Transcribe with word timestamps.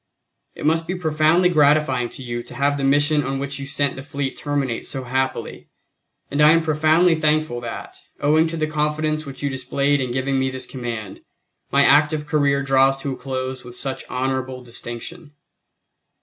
It 0.55 0.65
must 0.65 0.87
be 0.87 0.95
profoundly 0.95 1.47
gratifying 1.49 2.09
to 2.09 2.23
you 2.23 2.41
to 2.41 2.55
have 2.55 2.75
the 2.77 2.83
mission 2.83 3.23
on 3.23 3.37
which 3.37 3.59
you 3.59 3.67
sent 3.67 3.95
the 3.95 4.01
fleet 4.01 4.35
terminate 4.35 4.83
so 4.87 5.03
happily, 5.03 5.67
and 6.31 6.41
I 6.41 6.53
am 6.53 6.61
profoundly 6.63 7.13
thankful 7.13 7.61
that, 7.61 7.97
owing 8.19 8.47
to 8.47 8.57
the 8.57 8.65
confidence 8.65 9.27
which 9.27 9.43
you 9.43 9.49
displayed 9.51 10.01
in 10.01 10.09
giving 10.09 10.39
me 10.39 10.49
this 10.49 10.65
command, 10.65 11.21
my 11.71 11.85
active 11.85 12.25
career 12.25 12.63
draws 12.63 12.97
to 13.03 13.11
a 13.11 13.15
close 13.15 13.63
with 13.63 13.75
such 13.75 14.03
honorable 14.09 14.63
distinction. 14.63 15.33